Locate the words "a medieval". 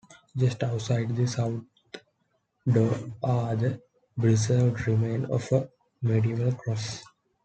5.51-6.51